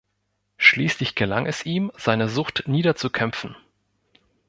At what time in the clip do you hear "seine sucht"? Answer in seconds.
1.95-2.63